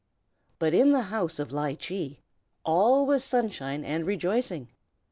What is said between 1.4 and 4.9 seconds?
Ly Chee all was sunshine and rejoicing.